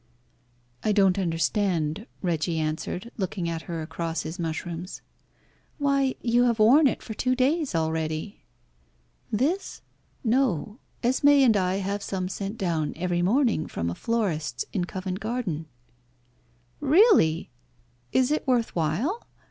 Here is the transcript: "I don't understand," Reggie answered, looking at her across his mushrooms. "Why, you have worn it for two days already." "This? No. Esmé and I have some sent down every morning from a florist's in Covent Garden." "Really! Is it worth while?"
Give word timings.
"I 0.83 0.93
don't 0.93 1.19
understand," 1.19 2.07
Reggie 2.23 2.57
answered, 2.57 3.11
looking 3.17 3.47
at 3.47 3.61
her 3.69 3.83
across 3.83 4.23
his 4.23 4.39
mushrooms. 4.39 5.03
"Why, 5.77 6.15
you 6.23 6.45
have 6.45 6.57
worn 6.57 6.87
it 6.87 7.03
for 7.03 7.13
two 7.13 7.35
days 7.35 7.75
already." 7.75 8.39
"This? 9.31 9.83
No. 10.23 10.79
Esmé 11.03 11.41
and 11.41 11.55
I 11.55 11.75
have 11.75 12.01
some 12.01 12.29
sent 12.29 12.57
down 12.57 12.93
every 12.95 13.21
morning 13.21 13.67
from 13.67 13.91
a 13.91 13.93
florist's 13.93 14.65
in 14.73 14.85
Covent 14.85 15.19
Garden." 15.19 15.67
"Really! 16.79 17.51
Is 18.11 18.31
it 18.31 18.47
worth 18.47 18.75
while?" 18.75 19.27